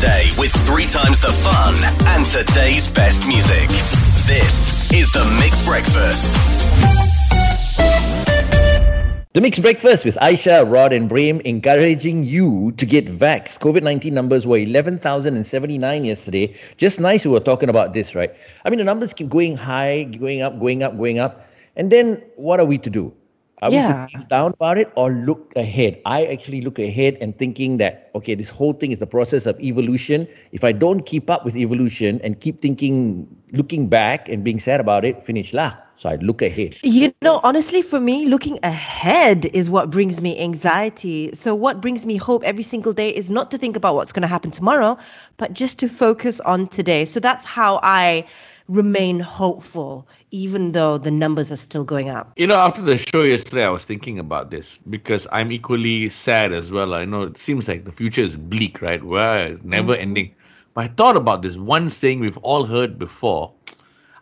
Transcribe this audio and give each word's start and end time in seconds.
day 0.00 0.30
with 0.38 0.50
three 0.64 0.86
times 0.86 1.20
the 1.20 1.28
fun 1.28 1.74
and 2.08 2.24
today's 2.24 2.88
best 2.88 3.28
music. 3.28 3.68
This 4.24 4.90
is 4.94 5.12
the 5.12 5.24
MIX 5.38 5.66
Breakfast. 5.66 6.36
The 9.34 9.40
MIX 9.42 9.58
Breakfast 9.58 10.06
with 10.06 10.14
Aisha, 10.16 10.64
Rod, 10.70 10.94
and 10.94 11.10
Prem 11.10 11.40
encouraging 11.40 12.24
you 12.24 12.72
to 12.78 12.86
get 12.86 13.06
vax. 13.06 13.58
COVID 13.58 13.82
19 13.82 14.14
numbers 14.14 14.46
were 14.46 14.56
11,079 14.56 16.04
yesterday. 16.04 16.54
Just 16.78 16.98
nice 16.98 17.26
we 17.26 17.30
were 17.30 17.40
talking 17.40 17.68
about 17.68 17.92
this, 17.92 18.14
right? 18.14 18.34
I 18.64 18.70
mean, 18.70 18.78
the 18.78 18.84
numbers 18.84 19.12
keep 19.12 19.28
going 19.28 19.58
high, 19.58 20.04
going 20.04 20.40
up, 20.40 20.58
going 20.58 20.82
up, 20.82 20.96
going 20.96 21.18
up. 21.18 21.46
And 21.76 21.92
then 21.92 22.22
what 22.36 22.58
are 22.58 22.66
we 22.66 22.78
to 22.78 22.90
do? 22.90 23.12
Are 23.62 23.70
Yeah. 23.70 24.08
we 24.08 24.12
to 24.12 24.18
be 24.18 24.24
down 24.24 24.52
about 24.52 24.78
it 24.78 24.90
or 24.96 25.10
look 25.10 25.52
ahead? 25.56 26.00
I 26.06 26.24
actually 26.26 26.60
look 26.62 26.78
ahead 26.78 27.18
and 27.20 27.36
thinking 27.36 27.78
that, 27.78 28.10
okay, 28.14 28.34
this 28.34 28.48
whole 28.48 28.72
thing 28.72 28.92
is 28.92 28.98
the 28.98 29.06
process 29.06 29.46
of 29.46 29.60
evolution. 29.60 30.26
If 30.52 30.64
I 30.64 30.72
don't 30.72 31.04
keep 31.04 31.28
up 31.28 31.44
with 31.44 31.56
evolution 31.56 32.20
and 32.24 32.40
keep 32.40 32.60
thinking, 32.60 33.28
looking 33.52 33.88
back 33.88 34.28
and 34.28 34.44
being 34.44 34.60
sad 34.60 34.80
about 34.80 35.04
it, 35.04 35.22
finish 35.22 35.52
lah. 35.52 35.76
So 35.96 36.08
I 36.08 36.16
look 36.16 36.40
ahead. 36.40 36.76
You 36.82 37.12
know, 37.20 37.38
honestly, 37.42 37.82
for 37.82 38.00
me, 38.00 38.24
looking 38.24 38.60
ahead 38.62 39.44
is 39.44 39.68
what 39.68 39.90
brings 39.90 40.18
me 40.22 40.40
anxiety. 40.40 41.30
So, 41.34 41.54
what 41.54 41.82
brings 41.82 42.06
me 42.06 42.16
hope 42.16 42.42
every 42.42 42.62
single 42.62 42.94
day 42.94 43.10
is 43.10 43.30
not 43.30 43.50
to 43.50 43.58
think 43.58 43.76
about 43.76 43.94
what's 43.96 44.12
going 44.12 44.22
to 44.22 44.28
happen 44.28 44.50
tomorrow, 44.50 44.96
but 45.36 45.52
just 45.52 45.80
to 45.80 45.88
focus 45.88 46.40
on 46.40 46.68
today. 46.68 47.04
So, 47.04 47.20
that's 47.20 47.44
how 47.44 47.80
I 47.82 48.24
remain 48.70 49.18
hopeful, 49.18 50.06
even 50.30 50.72
though 50.72 50.96
the 50.96 51.10
numbers 51.10 51.50
are 51.50 51.56
still 51.56 51.82
going 51.82 52.08
up. 52.08 52.32
You 52.36 52.46
know, 52.46 52.56
after 52.56 52.82
the 52.82 52.96
show 52.96 53.22
yesterday, 53.22 53.64
I 53.64 53.70
was 53.70 53.84
thinking 53.84 54.18
about 54.18 54.50
this 54.50 54.78
because 54.88 55.26
I'm 55.30 55.50
equally 55.50 56.08
sad 56.08 56.52
as 56.52 56.70
well. 56.70 56.94
I 56.94 57.04
know 57.04 57.22
it 57.24 57.36
seems 57.36 57.66
like 57.66 57.84
the 57.84 57.92
future 57.92 58.22
is 58.22 58.36
bleak, 58.36 58.80
right? 58.80 59.02
Where 59.02 59.48
it's 59.48 59.64
never 59.64 59.94
mm-hmm. 59.94 60.02
ending. 60.02 60.34
But 60.72 60.84
I 60.84 60.88
thought 60.88 61.16
about 61.16 61.42
this 61.42 61.56
one 61.56 61.88
saying 61.88 62.20
we've 62.20 62.38
all 62.38 62.64
heard 62.64 62.98
before. 62.98 63.52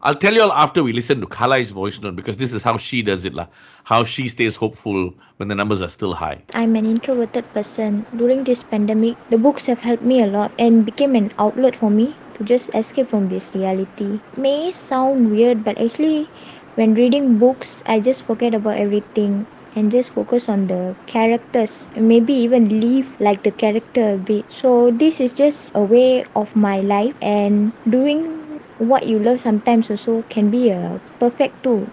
I'll 0.01 0.15
tell 0.15 0.33
you 0.33 0.43
all 0.43 0.53
after 0.53 0.83
we 0.83 0.93
listen 0.93 1.21
to 1.21 1.27
Kalai's 1.27 1.73
voice 1.73 2.01
note 2.01 2.15
because 2.17 2.37
this 2.37 2.53
is 2.53 2.63
how 2.63 2.77
she 2.77 3.03
does 3.03 3.25
it, 3.25 3.35
lah. 3.35 3.49
How 3.83 4.05
she 4.05 4.29
stays 4.29 4.57
hopeful 4.57 5.13
when 5.37 5.49
the 5.49 5.57
numbers 5.57 5.83
are 5.83 5.89
still 5.89 6.15
high. 6.15 6.41
I'm 6.55 6.77
an 6.77 6.87
introverted 6.87 7.53
person. 7.53 8.07
During 8.17 8.45
this 8.45 8.63
pandemic, 8.63 9.17
the 9.29 9.39
books 9.39 9.67
have 9.67 9.81
helped 9.81 10.05
me 10.05 10.23
a 10.23 10.27
lot 10.27 10.53
and 10.59 10.87
became 10.87 11.17
an 11.17 11.33
outlet 11.39 11.75
for 11.75 11.91
me 11.91 12.15
to 12.39 12.45
just 12.45 12.75
escape 12.75 13.09
from 13.11 13.29
this 13.29 13.51
reality. 13.55 14.23
May 14.37 14.73
sound 14.73 15.31
weird, 15.31 15.65
but 15.65 15.79
actually, 15.79 16.33
when 16.75 16.95
reading 16.95 17.39
books, 17.39 17.83
I 17.87 18.01
just 18.01 18.23
forget 18.25 18.55
about 18.55 18.79
everything 18.79 19.49
and 19.75 19.91
just 19.91 20.11
focus 20.11 20.49
on 20.49 20.67
the 20.67 20.97
characters 21.07 21.91
maybe 21.95 22.33
even 22.35 22.81
live 22.81 23.17
like 23.21 23.43
the 23.43 23.53
character 23.53 24.15
a 24.15 24.19
bit. 24.19 24.47
So, 24.51 24.91
this 24.91 25.21
is 25.21 25.33
just 25.33 25.71
a 25.75 25.83
way 25.85 26.25
of 26.35 26.55
my 26.57 26.81
life, 26.81 27.17
and 27.21 27.75
doing 27.89 28.61
what 28.79 29.07
you 29.07 29.19
love 29.19 29.41
sometimes 29.41 29.91
also 29.91 30.23
can 30.31 30.51
be 30.51 30.71
a 30.71 31.01
perfect 31.21 31.63
tool 31.63 31.93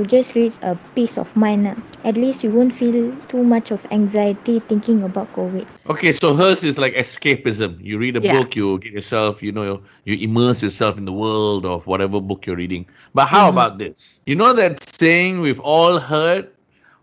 to 0.00 0.06
just 0.16 0.34
reach 0.34 0.56
a 0.62 0.76
peace 0.96 1.18
of 1.18 1.34
mind. 1.36 1.68
ah. 1.68 1.76
At 2.04 2.16
least 2.16 2.42
you 2.44 2.50
won't 2.50 2.72
feel 2.74 3.12
too 3.28 3.42
much 3.44 3.70
of 3.70 3.84
anxiety 3.92 4.58
thinking 4.60 5.02
about 5.02 5.32
COVID. 5.36 5.66
Okay, 5.90 6.12
so 6.12 6.34
hers 6.34 6.64
is 6.64 6.78
like 6.78 6.94
escapism. 6.94 7.76
You 7.84 7.98
read 7.98 8.16
a 8.16 8.22
Yeah. 8.22 8.38
book, 8.38 8.56
you 8.56 8.78
get 8.78 8.92
yourself, 8.92 9.42
you 9.42 9.52
know, 9.52 9.82
you 10.04 10.16
immerse 10.28 10.62
yourself 10.62 10.96
in 10.98 11.04
the 11.04 11.12
world 11.12 11.66
of 11.66 11.86
whatever 11.86 12.20
book 12.20 12.46
you're 12.46 12.56
reading. 12.56 12.86
But 13.14 13.28
how 13.28 13.48
about 13.48 13.78
this? 13.78 14.20
You 14.26 14.36
know 14.36 14.52
that 14.54 14.82
saying 14.82 15.40
we've 15.40 15.60
all 15.60 15.98
heard, 15.98 16.50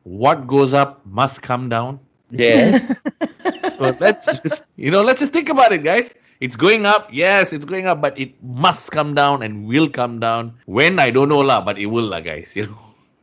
what 0.03 0.47
goes 0.47 0.73
up 0.73 1.05
must 1.05 1.41
come 1.41 1.69
down? 1.69 1.99
Yes. 2.31 2.81
So 3.69 3.95
let's 3.99 4.25
just, 4.25 4.63
you 4.75 4.91
know, 4.91 5.01
let's 5.01 5.19
just 5.19 5.33
think 5.33 5.49
about 5.49 5.71
it, 5.71 5.83
guys. 5.83 6.15
It's 6.39 6.55
going 6.55 6.85
up, 6.85 7.09
yes, 7.11 7.53
it's 7.53 7.65
going 7.65 7.85
up, 7.87 8.01
but 8.01 8.17
it 8.19 8.41
must 8.41 8.91
come 8.91 9.13
down 9.13 9.43
and 9.43 9.67
will 9.67 9.89
come 9.89 10.19
down. 10.19 10.55
When 10.65 10.99
I 10.99 11.11
don't 11.11 11.29
know 11.29 11.39
lah, 11.41 11.61
but 11.61 11.77
it 11.77 11.85
will 11.87 12.05
lah, 12.05 12.21
guys. 12.21 12.55
You 12.55 12.67
know, 12.67 12.79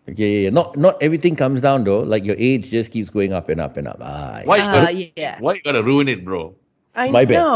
Okay, 0.08 0.34
yeah, 0.36 0.40
yeah. 0.44 0.50
Not 0.50 0.76
not 0.76 1.02
everything 1.02 1.36
comes 1.36 1.60
down 1.60 1.84
though. 1.84 2.00
Like 2.00 2.24
your 2.24 2.36
age 2.38 2.70
just 2.70 2.90
keeps 2.90 3.10
going 3.10 3.32
up 3.32 3.48
and 3.48 3.60
up 3.60 3.76
and 3.76 3.88
up. 3.88 3.98
Ah, 4.00 4.42
why 4.44 4.56
you 4.58 4.68
Uh, 4.68 4.70
gotta, 4.70 4.92
yeah. 4.92 5.24
why 5.36 5.54
you 5.54 5.62
gotta 5.62 5.82
ruin 5.82 6.08
it, 6.08 6.24
bro? 6.24 6.54
I 6.94 7.08
My 7.08 7.24
bad. 7.24 7.52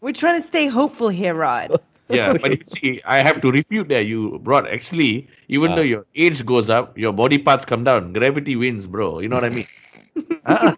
We're 0.00 0.12
trying 0.12 0.40
to 0.40 0.46
stay 0.46 0.66
hopeful 0.66 1.08
here, 1.08 1.34
Rod. 1.34 1.78
Yeah, 2.08 2.32
but 2.34 2.50
you 2.50 2.58
see, 2.64 3.00
I 3.04 3.18
have 3.18 3.40
to 3.42 3.50
refute 3.50 3.88
that. 3.88 4.04
You 4.04 4.38
brought 4.40 4.68
actually, 4.68 5.28
even 5.48 5.72
Ah. 5.72 5.74
though 5.74 5.82
your 5.82 6.06
age 6.14 6.44
goes 6.44 6.68
up, 6.70 6.96
your 6.98 7.12
body 7.12 7.38
parts 7.38 7.64
come 7.64 7.84
down. 7.84 8.12
Gravity 8.12 8.56
wins, 8.56 8.86
bro. 8.86 9.20
You 9.20 9.28
know 9.28 9.36
what 9.36 9.44
I 9.44 9.50
mean? 9.50 9.66
Ah, 10.44 10.74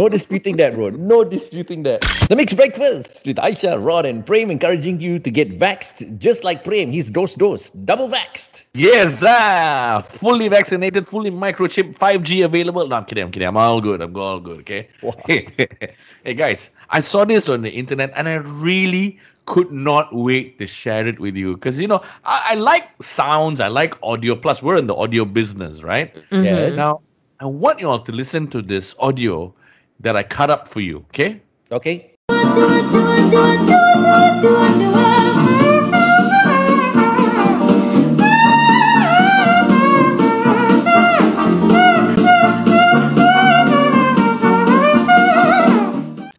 No 0.00 0.08
disputing 0.08 0.56
that, 0.56 0.76
bro. 0.76 0.88
No 0.88 1.24
disputing 1.24 1.82
that. 1.82 2.00
The 2.26 2.34
MIX 2.34 2.54
Breakfast 2.54 3.26
with 3.26 3.36
Aisha, 3.36 3.76
Rod, 3.84 4.06
and 4.06 4.24
Prem 4.24 4.50
encouraging 4.50 4.98
you 4.98 5.18
to 5.18 5.30
get 5.30 5.58
vaxxed 5.58 6.16
just 6.16 6.42
like 6.42 6.64
Prem. 6.64 6.90
He's 6.90 7.10
dose 7.10 7.34
dose, 7.34 7.68
double 7.68 8.08
vaxxed. 8.08 8.64
yes, 8.72 9.22
ah, 9.26 10.00
fully 10.02 10.48
vaccinated, 10.48 11.06
fully 11.06 11.30
microchip, 11.30 11.98
5G 11.98 12.46
available. 12.46 12.88
No, 12.88 12.96
I'm 12.96 13.04
kidding. 13.04 13.24
I'm 13.24 13.30
kidding. 13.30 13.46
I'm 13.46 13.58
all 13.58 13.82
good. 13.82 14.00
I'm 14.00 14.16
all 14.16 14.40
good. 14.40 14.60
Okay. 14.60 14.88
Wow. 15.02 15.12
hey 15.28 16.32
guys, 16.34 16.70
I 16.88 17.00
saw 17.00 17.26
this 17.26 17.50
on 17.50 17.60
the 17.60 17.70
internet 17.70 18.12
and 18.16 18.26
I 18.26 18.36
really 18.36 19.18
could 19.44 19.70
not 19.70 20.14
wait 20.14 20.58
to 20.60 20.66
share 20.66 21.06
it 21.06 21.20
with 21.20 21.36
you 21.36 21.56
because 21.56 21.78
you 21.78 21.88
know 21.88 22.00
I, 22.24 22.52
I 22.52 22.54
like 22.54 22.88
sounds. 23.02 23.60
I 23.60 23.68
like 23.68 24.02
audio. 24.02 24.34
Plus, 24.34 24.62
we're 24.62 24.78
in 24.78 24.86
the 24.86 24.96
audio 24.96 25.26
business, 25.26 25.82
right? 25.82 26.16
Yeah. 26.30 26.70
Now, 26.70 27.02
I 27.38 27.44
want 27.44 27.80
you 27.80 27.90
all 27.90 28.00
to 28.00 28.12
listen 28.12 28.48
to 28.48 28.62
this 28.62 28.94
audio 28.98 29.54
that 30.00 30.16
I 30.16 30.22
cut 30.22 30.50
up 30.50 30.68
for 30.68 30.80
you, 30.80 30.98
okay? 31.10 31.40
Okay. 31.70 32.10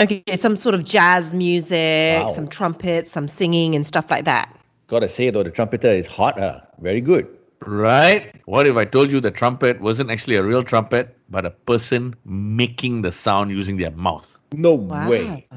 Okay, 0.02 0.24
some 0.36 0.56
sort 0.56 0.74
of 0.74 0.84
jazz 0.84 1.32
music, 1.32 2.24
Wow. 2.24 2.28
some 2.30 2.48
trumpets, 2.48 3.12
some 3.12 3.28
singing, 3.28 3.76
and 3.76 3.86
stuff 3.86 4.10
like 4.10 4.26
that. 4.26 4.50
Gotta 4.88 5.08
say 5.08 5.30
though, 5.30 5.44
the 5.44 5.52
trumpeter 5.52 5.92
is 5.92 6.08
hot. 6.08 6.42
Uh. 6.42 6.62
Very 6.80 7.02
good. 7.02 7.28
Right? 7.64 8.34
What 8.46 8.66
if 8.66 8.76
I 8.76 8.86
told 8.86 9.12
you 9.12 9.20
the 9.22 9.30
trumpet 9.30 9.80
wasn't 9.80 10.10
actually 10.10 10.38
a 10.38 10.44
real 10.44 10.64
trumpet, 10.64 11.16
but 11.32 11.46
a 11.46 11.52
person 11.52 12.16
making 12.26 13.02
the 13.02 13.12
sound 13.12 13.52
using 13.52 13.78
their 13.78 13.92
mouth? 13.92 14.38
No 14.54 14.74
Wow. 14.76 15.10
way. 15.10 15.48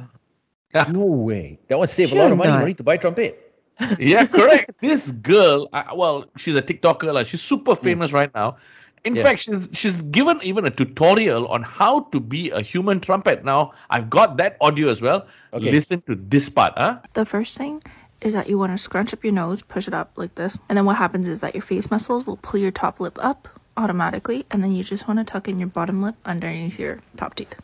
No 0.89 1.05
way. 1.05 1.59
That 1.69 1.79
would 1.79 1.91
save 1.91 2.12
a 2.12 2.17
lot 2.17 2.33
of 2.33 2.39
money. 2.39 2.51
not. 2.53 2.67
Need 2.67 2.79
to 2.79 2.83
buy 2.85 2.97
trumpet. 2.97 3.41
yeah, 3.99 4.25
correct. 4.27 4.73
this 4.81 5.11
girl, 5.11 5.69
I, 5.73 5.95
well, 5.95 6.27
she's 6.37 6.55
a 6.57 6.62
TikToker. 6.62 7.12
Like, 7.12 7.27
she's 7.27 7.43
super 7.43 7.75
famous 7.75 8.12
right 8.12 8.33
now. 8.35 8.57
In 9.05 9.15
Yeah. 9.17 9.23
fact, 9.23 9.41
she's, 9.41 9.69
she's 9.73 9.95
given 9.97 10.41
even 10.43 10.65
a 10.65 10.71
tutorial 10.71 11.49
on 11.49 11.62
how 11.62 12.01
to 12.15 12.21
be 12.21 12.51
a 12.51 12.61
human 12.62 13.01
trumpet. 13.01 13.45
Now, 13.45 13.73
I've 13.91 14.09
got 14.09 14.39
that 14.39 14.56
audio 14.61 14.89
as 14.91 15.03
well. 15.03 15.27
Okay. 15.53 15.71
Listen 15.71 16.03
to 16.06 16.15
this 16.15 16.49
part, 16.49 16.73
huh? 16.77 17.01
The 17.12 17.27
first 17.27 17.59
thing 17.59 17.83
is 18.21 18.33
that 18.35 18.49
you 18.49 18.59
want 18.59 18.73
to 18.73 18.79
scrunch 18.79 19.12
up 19.12 19.23
your 19.25 19.33
nose, 19.35 19.61
push 19.62 19.87
it 19.89 19.95
up 19.95 20.12
like 20.17 20.35
this, 20.35 20.56
and 20.69 20.79
then 20.79 20.87
what 20.87 20.97
happens 20.97 21.29
is 21.29 21.41
that 21.41 21.55
your 21.55 21.62
face 21.62 21.91
muscles 21.91 22.27
will 22.27 22.39
pull 22.39 22.59
your 22.61 22.71
top 22.71 22.99
lip 23.01 23.19
up 23.21 23.49
automatically, 23.77 24.47
and 24.51 24.62
then 24.62 24.73
you 24.73 24.85
just 24.85 25.07
want 25.09 25.19
to 25.19 25.25
tuck 25.25 25.49
in 25.49 25.59
your 25.59 25.69
bottom 25.69 26.03
lip 26.03 26.15
underneath 26.25 26.79
your 26.79 27.01
top 27.17 27.35
teeth. 27.35 27.55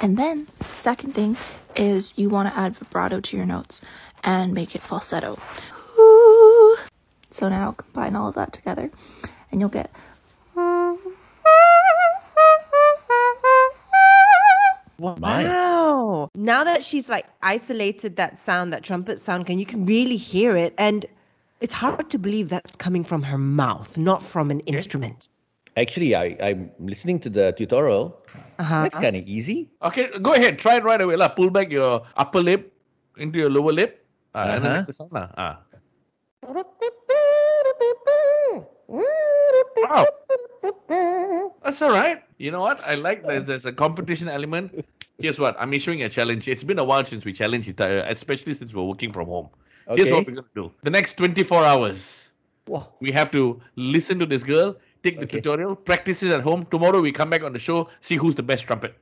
And 0.00 0.16
then, 0.16 0.48
second 0.74 1.14
thing 1.14 1.36
is 1.76 2.12
you 2.16 2.28
want 2.28 2.48
to 2.48 2.58
add 2.58 2.76
vibrato 2.76 3.20
to 3.20 3.36
your 3.36 3.46
notes 3.46 3.80
and 4.22 4.52
make 4.52 4.74
it 4.74 4.82
falsetto. 4.82 5.38
So 7.30 7.48
now 7.48 7.72
combine 7.72 8.14
all 8.16 8.28
of 8.28 8.34
that 8.34 8.52
together, 8.52 8.90
and 9.50 9.60
you'll 9.60 9.70
get. 9.70 9.90
Wow. 14.98 16.30
Now 16.34 16.64
that 16.64 16.84
she's 16.84 17.08
like 17.08 17.26
isolated 17.42 18.16
that 18.16 18.38
sound, 18.38 18.72
that 18.72 18.82
trumpet 18.82 19.18
sound, 19.18 19.46
can 19.46 19.58
you 19.58 19.66
can 19.66 19.86
really 19.86 20.16
hear 20.16 20.56
it. 20.56 20.74
And 20.78 21.04
it's 21.64 21.72
hard 21.72 22.10
to 22.12 22.18
believe 22.20 22.50
that's 22.52 22.76
coming 22.76 23.04
from 23.04 23.22
her 23.24 23.38
mouth, 23.38 23.96
not 23.96 24.20
from 24.22 24.50
an 24.52 24.60
instrument. 24.68 25.28
Actually, 25.76 26.14
I, 26.14 26.36
I'm 26.40 26.70
listening 26.78 27.18
to 27.24 27.30
the 27.30 27.52
tutorial. 27.56 28.20
Uh-huh. 28.60 28.82
That's 28.84 28.94
kind 28.94 29.16
of 29.16 29.24
easy. 29.26 29.70
Okay, 29.82 30.06
go 30.22 30.34
ahead. 30.34 30.58
Try 30.60 30.76
it 30.76 30.84
right 30.84 31.00
away. 31.00 31.16
lah. 31.16 31.28
Pull 31.28 31.50
back 31.50 31.72
your 31.72 32.02
upper 32.16 32.40
lip 32.44 32.70
into 33.16 33.38
your 33.40 33.50
lower 33.50 33.72
lip. 33.72 34.04
Ah, 34.34 34.60
Uh-huh. 34.60 34.92
sound. 34.92 35.10
lah. 35.16 35.28
Ah. 35.40 35.54
Wow. 39.88 40.06
That's 41.64 41.80
all 41.82 41.90
right. 41.90 42.22
You 42.38 42.50
know 42.50 42.60
what? 42.60 42.78
I 42.84 42.94
like 42.94 43.24
there's, 43.24 43.46
there's 43.46 43.66
a 43.66 43.72
competition 43.72 44.28
element. 44.28 44.84
Here's 45.18 45.38
what 45.38 45.56
I'm 45.58 45.72
issuing 45.72 46.02
a 46.02 46.08
challenge. 46.08 46.48
It's 46.48 46.64
been 46.64 46.78
a 46.78 46.84
while 46.84 47.04
since 47.04 47.24
we 47.24 47.32
challenged 47.32 47.68
each 47.68 47.80
other, 47.80 47.98
especially 48.06 48.54
since 48.54 48.74
we're 48.74 48.82
working 48.84 49.12
from 49.12 49.26
home. 49.28 49.48
Here's 49.88 50.10
what 50.10 50.26
we're 50.26 50.34
going 50.34 50.44
to 50.44 50.54
do. 50.54 50.72
The 50.82 50.90
next 50.90 51.16
24 51.16 51.64
hours, 51.64 52.30
Wow. 52.66 52.88
we 53.00 53.10
have 53.12 53.30
to 53.32 53.60
listen 53.76 54.18
to 54.20 54.26
this 54.26 54.42
girl, 54.42 54.76
take 55.02 55.18
the 55.18 55.24
Okay. 55.24 55.38
tutorial, 55.40 55.76
practice 55.76 56.22
it 56.22 56.30
at 56.32 56.40
home. 56.40 56.66
Tomorrow 56.70 57.00
we 57.00 57.12
come 57.12 57.28
back 57.30 57.42
on 57.42 57.52
the 57.52 57.58
show, 57.58 57.88
see 58.00 58.16
who's 58.16 58.34
the 58.34 58.42
best 58.42 58.64
trumpet. 58.64 58.94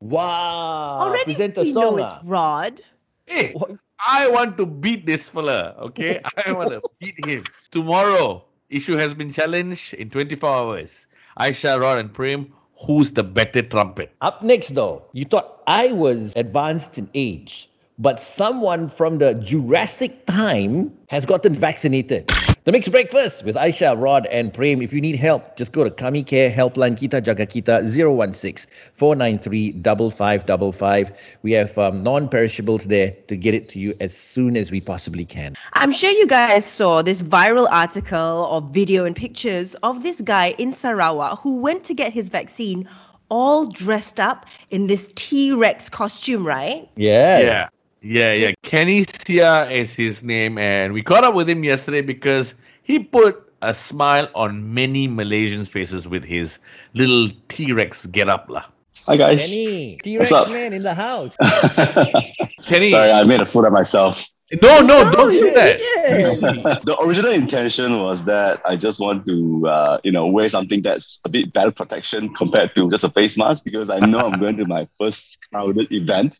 Wow. 0.00 0.98
Already 1.00 1.24
Present 1.24 1.58
a 1.58 1.62
we 1.62 1.72
song. 1.72 1.82
know 1.82 1.96
it's 2.04 2.12
ah. 2.12 2.20
Rod. 2.24 2.80
Hey, 3.26 3.54
I 3.98 4.30
want 4.30 4.56
to 4.58 4.64
beat 4.66 5.04
this 5.06 5.28
fella, 5.28 5.74
okay? 5.90 6.20
I 6.46 6.52
want 6.52 6.70
to 6.70 6.82
beat 7.00 7.18
him. 7.26 7.44
Tomorrow, 7.72 8.44
issue 8.70 8.96
has 8.96 9.12
been 9.12 9.32
challenged 9.32 9.94
in 9.94 10.08
24 10.08 10.48
hours. 10.48 11.06
Aisha, 11.38 11.80
Rod, 11.80 11.98
and 11.98 12.12
Prem, 12.12 12.52
who's 12.86 13.10
the 13.12 13.24
better 13.24 13.60
trumpet? 13.62 14.12
Up 14.20 14.42
next, 14.42 14.74
though, 14.74 15.02
you 15.12 15.24
thought 15.24 15.62
I 15.66 15.92
was 15.92 16.32
advanced 16.36 16.96
in 16.96 17.10
age, 17.14 17.67
but 17.98 18.20
someone 18.20 18.88
from 18.88 19.18
the 19.18 19.34
Jurassic 19.34 20.24
time 20.26 20.96
has 21.08 21.26
gotten 21.26 21.54
vaccinated. 21.54 22.28
The 22.64 22.72
MIX 22.72 22.88
Breakfast 22.88 23.44
with 23.44 23.56
Aisha, 23.56 23.98
Rod, 23.98 24.26
and 24.26 24.52
Prem. 24.52 24.82
If 24.82 24.92
you 24.92 25.00
need 25.00 25.16
help, 25.16 25.56
just 25.56 25.72
go 25.72 25.84
to 25.84 25.90
Kami 25.90 26.22
Care 26.22 26.50
Helpline 26.50 26.98
Kita 26.98 27.22
Jaga 27.22 27.46
Kita 27.46 27.82
016 27.88 28.66
493 28.94 29.82
5555. 29.82 31.12
We 31.42 31.52
have 31.52 31.76
um, 31.78 32.02
non 32.02 32.28
perishables 32.28 32.84
there 32.84 33.16
to 33.28 33.36
get 33.36 33.54
it 33.54 33.70
to 33.70 33.78
you 33.78 33.94
as 34.00 34.14
soon 34.14 34.56
as 34.56 34.70
we 34.70 34.82
possibly 34.82 35.24
can. 35.24 35.54
I'm 35.72 35.92
sure 35.92 36.10
you 36.10 36.26
guys 36.26 36.66
saw 36.66 37.02
this 37.02 37.22
viral 37.22 37.66
article 37.70 38.46
or 38.50 38.60
video 38.60 39.06
and 39.06 39.16
pictures 39.16 39.74
of 39.76 40.02
this 40.02 40.20
guy 40.20 40.54
in 40.58 40.74
Sarawak 40.74 41.40
who 41.40 41.56
went 41.56 41.84
to 41.84 41.94
get 41.94 42.12
his 42.12 42.28
vaccine 42.28 42.86
all 43.30 43.66
dressed 43.66 44.20
up 44.20 44.46
in 44.70 44.86
this 44.86 45.10
T 45.14 45.52
Rex 45.52 45.88
costume, 45.88 46.46
right? 46.46 46.88
Yes. 46.96 47.42
Yeah. 47.42 47.68
Yeah, 48.00 48.32
yeah. 48.32 48.52
Kenny 48.62 49.04
Sia 49.04 49.70
is 49.70 49.94
his 49.94 50.22
name, 50.22 50.58
and 50.58 50.92
we 50.92 51.02
caught 51.02 51.24
up 51.24 51.34
with 51.34 51.48
him 51.48 51.64
yesterday 51.64 52.00
because 52.00 52.54
he 52.82 53.00
put 53.00 53.52
a 53.60 53.74
smile 53.74 54.28
on 54.34 54.72
many 54.74 55.08
Malaysians' 55.08 55.68
faces 55.68 56.06
with 56.06 56.24
his 56.24 56.58
little 56.94 57.28
T 57.48 57.72
Rex 57.72 58.06
get 58.06 58.28
up. 58.28 58.46
lah. 58.48 58.66
Hi 59.06 59.16
guys. 59.16 59.40
Kenny, 59.40 59.98
T 60.02 60.18
What's 60.18 60.30
Rex 60.30 60.46
up? 60.46 60.52
man 60.52 60.72
in 60.72 60.82
the 60.82 60.94
house. 60.94 61.34
Kenny, 62.66 62.90
Sorry, 62.90 63.10
I 63.10 63.24
made 63.24 63.40
a 63.40 63.44
fool 63.46 63.66
of 63.66 63.72
myself. 63.72 64.24
no, 64.62 64.80
no, 64.80 65.10
don't 65.10 65.32
you 65.32 65.38
say 65.40 65.54
that. 65.54 65.78
didn't. 65.78 66.84
the 66.86 66.96
original 67.00 67.32
intention 67.32 67.98
was 67.98 68.24
that 68.24 68.60
I 68.64 68.76
just 68.76 69.00
want 69.00 69.26
to, 69.26 69.66
uh, 69.68 69.98
you 70.04 70.12
know, 70.12 70.26
wear 70.28 70.48
something 70.48 70.82
that's 70.82 71.20
a 71.24 71.28
bit 71.28 71.52
better 71.52 71.70
protection 71.70 72.32
compared 72.32 72.74
to 72.76 72.88
just 72.90 73.04
a 73.04 73.10
face 73.10 73.36
mask 73.36 73.64
because 73.64 73.90
I 73.90 73.98
know 73.98 74.20
I'm 74.20 74.38
going 74.38 74.56
to 74.58 74.64
my 74.66 74.88
first 74.98 75.38
crowded 75.50 75.92
event, 75.92 76.38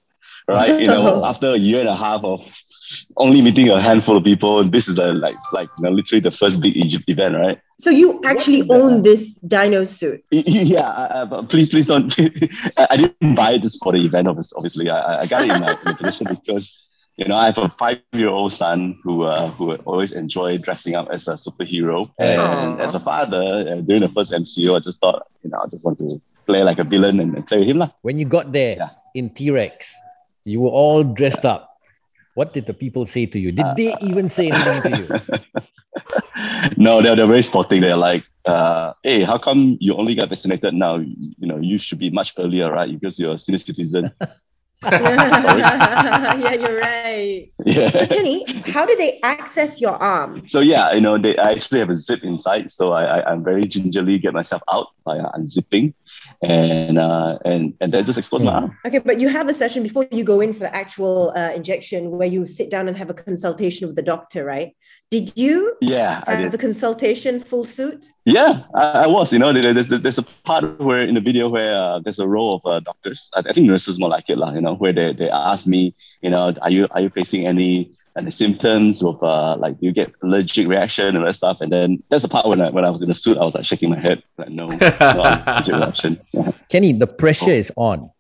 right? 0.49 0.81
You 0.81 0.89
know, 0.89 1.25
after 1.31 1.53
a 1.53 1.59
year 1.59 1.81
and 1.81 1.89
a 1.89 1.97
half 1.97 2.25
of 2.25 2.41
only 3.17 3.43
meeting 3.43 3.69
a 3.69 3.81
handful 3.81 4.17
of 4.17 4.25
people, 4.25 4.65
this 4.65 4.89
is 4.89 4.97
the, 4.97 5.13
like, 5.13 5.37
like 5.53 5.69
you 5.79 5.85
know, 5.85 5.91
literally 5.91 6.21
the 6.21 6.31
first 6.31 6.61
big 6.63 6.77
e- 6.77 6.99
event, 7.07 7.35
right? 7.37 7.61
So 7.79 7.91
you 7.91 8.21
actually 8.25 8.69
own 8.71 9.03
this 9.03 9.35
dino 9.37 9.85
suit. 9.85 10.25
Yeah, 10.31 10.89
I, 10.89 11.23
I, 11.23 11.43
please, 11.45 11.69
please 11.69 11.87
don't. 11.87 12.13
I 12.77 12.87
I 12.91 12.97
didn't 12.97 13.35
buy 13.35 13.53
it 13.53 13.63
just 13.63 13.83
for 13.83 13.93
the 13.93 14.05
event, 14.05 14.27
obvious- 14.29 14.53
obviously. 14.57 14.91
I, 14.91 14.99
I- 14.99 15.21
I 15.23 15.27
got 15.27 15.43
it 15.43 15.51
in 15.53 15.61
my, 15.61 15.71
in 15.73 15.79
my 15.85 15.93
position 15.95 16.27
because 16.31 16.83
you 17.17 17.27
know 17.29 17.37
I 17.37 17.47
have 17.47 17.59
a 17.59 17.69
five-year-old 17.69 18.53
son 18.53 18.99
who 19.05 19.23
uh, 19.23 19.51
who 19.51 19.75
always 19.85 20.13
enjoy 20.13 20.59
dressing 20.59 20.95
up 20.97 21.09
as 21.13 21.29
a 21.29 21.35
superhero, 21.35 22.11
and 22.19 22.81
Aw. 22.81 22.85
as 22.85 22.95
a 22.95 23.01
father, 23.01 23.43
uh, 23.69 23.75
during 23.83 24.03
the 24.03 24.09
first 24.09 24.33
MCO, 24.33 24.75
I 24.77 24.81
just 24.81 24.99
thought 25.01 25.27
you 25.45 25.51
know 25.51 25.59
I 25.63 25.67
just 25.69 25.85
want 25.85 25.99
to 25.99 26.21
play 26.47 26.63
like 26.65 26.79
a 26.79 26.85
villain 26.85 27.21
and, 27.21 27.35
and 27.37 27.47
play 27.47 27.59
with 27.61 27.69
him 27.69 27.79
lah. 27.79 27.91
When 28.03 28.19
you 28.19 28.25
got 28.25 28.51
there 28.53 28.77
Yeah. 28.77 28.91
in 29.15 29.31
T 29.31 29.51
Rex, 29.51 29.93
you 30.49 30.61
were 30.61 30.71
all 30.71 31.03
dressed 31.05 31.45
up. 31.45 31.71
What 32.35 32.55
did 32.55 32.67
the 32.67 32.75
people 32.75 33.07
say 33.07 33.27
to 33.27 33.39
you? 33.39 33.53
Did 33.53 33.67
Uh, 33.67 33.75
they 33.75 33.97
even 34.01 34.29
say 34.29 34.49
anything 34.49 34.83
to 34.83 34.91
you? 34.91 35.09
no, 36.77 37.03
they're, 37.03 37.17
they're 37.17 37.27
very 37.27 37.43
sporting. 37.43 37.81
They're 37.81 37.97
like, 37.97 38.25
uh, 38.45 38.93
hey, 39.03 39.23
how 39.23 39.39
come 39.39 39.77
you 39.81 39.95
only 39.95 40.15
got 40.15 40.29
vaccinated 40.29 40.75
now? 40.75 40.97
You, 40.97 41.15
you 41.39 41.47
know, 41.49 41.59
you 41.59 41.79
should 41.79 41.99
be 41.99 42.11
much 42.11 42.33
earlier, 42.39 42.71
right? 42.71 42.93
Because 42.93 43.19
you're 43.19 43.35
a 43.35 43.39
senior 43.39 43.59
citizen. 43.59 44.13
yeah, 44.85 46.55
you're 46.55 46.79
right. 46.79 47.51
yeah. 47.65 48.07
Kenny, 48.07 48.45
how 48.67 48.87
do 48.87 48.95
they 48.95 49.19
access 49.23 49.81
your 49.81 49.95
arm? 49.95 50.47
So 50.47 50.61
yeah, 50.61 50.93
you 50.93 51.01
know, 51.01 51.19
they 51.19 51.37
I 51.37 51.51
actually 51.51 51.81
have 51.81 51.91
a 51.91 51.97
zip 51.97 52.23
inside, 52.23 52.71
so 52.71 52.93
I, 52.93 53.19
I 53.19 53.33
I'm 53.33 53.43
very 53.43 53.67
gingerly 53.67 54.19
get 54.19 54.35
myself 54.35 54.63
out 54.73 54.89
by 55.03 55.19
uh, 55.19 55.33
unzipping, 55.33 55.95
and 56.43 56.97
uh 56.97 57.39
and 57.45 57.75
and 57.81 57.93
then 57.93 58.05
just 58.05 58.19
expose 58.21 58.45
my 58.45 58.53
arm. 58.53 58.79
Okay, 58.87 59.01
but 59.01 59.19
you 59.19 59.29
have 59.29 59.49
a 59.49 59.55
session 59.55 59.83
before 59.83 60.07
you 60.13 60.23
go 60.23 60.41
in 60.41 60.53
for 60.53 60.61
the 60.61 60.75
actual 60.75 61.33
uh, 61.35 61.51
injection 61.51 62.13
where 62.13 62.29
you 62.29 62.47
sit 62.47 62.71
down 62.71 62.87
and 62.87 62.97
have 62.97 63.11
a 63.11 63.15
consultation 63.15 63.89
with 63.89 63.97
the 63.97 64.03
doctor, 64.03 64.45
right? 64.45 64.77
Did 65.11 65.33
you 65.37 65.75
Yeah, 65.81 66.23
I 66.27 66.37
did. 66.37 66.53
the 66.53 66.59
consultation 66.59 67.41
full 67.41 67.65
suit? 67.65 68.07
Yeah, 68.27 68.65
I, 68.75 69.05
I 69.05 69.07
was. 69.07 69.33
You 69.33 69.39
know, 69.39 69.53
there's 69.55 69.89
there's 69.89 70.19
a 70.19 70.23
part 70.45 70.79
where 70.81 71.03
in 71.03 71.15
the 71.15 71.21
video 71.23 71.49
where 71.49 71.75
uh, 71.75 71.99
there's 72.01 72.19
a 72.19 72.29
row 72.29 72.55
of 72.55 72.67
uh, 72.67 72.81
doctors. 72.81 73.31
I, 73.35 73.41
I 73.41 73.53
think 73.55 73.67
nurses 73.67 73.99
more 73.99 74.11
like 74.11 74.29
it, 74.29 74.37
lah. 74.37 74.53
You 74.53 74.61
know, 74.61 74.75
where 74.75 74.93
they 74.93 75.15
they 75.15 75.31
ask 75.31 75.67
me, 75.67 75.95
you 76.21 76.29
know, 76.29 76.53
are 76.61 76.71
you 76.71 76.89
are 76.91 77.01
you 77.01 77.09
facing 77.09 77.47
any 77.47 77.93
any 78.19 78.31
symptoms 78.31 79.03
of 79.03 79.23
uh 79.23 79.57
like 79.57 79.81
do 79.81 79.87
you 79.87 79.93
get 79.93 80.13
allergic 80.23 80.69
reaction 80.69 81.17
and 81.17 81.25
that 81.27 81.37
stuff? 81.37 81.63
And 81.63 81.73
then 81.73 82.03
there's 82.11 82.25
a 82.25 82.29
part 82.29 82.47
when 82.47 82.61
I 82.61 82.69
when 82.69 82.85
I 82.85 82.91
was 82.91 83.01
in 83.01 83.09
the 83.09 83.15
suit, 83.15 83.39
I 83.39 83.45
was 83.45 83.55
like 83.55 83.65
shaking 83.65 83.89
my 83.89 83.99
head, 83.99 84.23
like 84.37 84.51
no, 84.51 84.67
no 84.69 84.77
allergic 85.25 85.75
reaction. 85.81 86.21
Yeah. 86.33 86.53
Kenny, 86.69 86.93
the 86.93 87.07
pressure 87.07 87.51
is 87.57 87.73
on. 87.77 88.11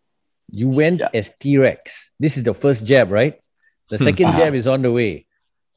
You 0.50 0.70
went 0.70 1.00
Yeah. 1.00 1.10
as 1.12 1.30
T 1.38 1.58
Rex. 1.58 1.92
This 2.18 2.38
is 2.38 2.44
the 2.44 2.54
first 2.54 2.82
jab, 2.86 3.10
right? 3.12 3.36
The 3.90 3.98
second 3.98 4.32
Uh-huh. 4.32 4.38
jab 4.38 4.54
is 4.54 4.66
on 4.66 4.80
the 4.80 4.90
way. 4.90 5.26